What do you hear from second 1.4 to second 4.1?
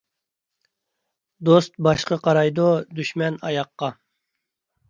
دوست باشقا قارايدۇ، دۈشمەن ئاياققا.